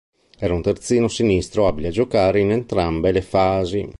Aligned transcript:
Era 0.39 0.55
un 0.55 0.63
terzino 0.63 1.07
sinistro 1.07 1.67
abile 1.67 1.89
a 1.89 1.91
giocare 1.91 2.39
in 2.39 2.49
entrambe 2.51 3.11
le 3.11 3.21
fasi. 3.21 3.87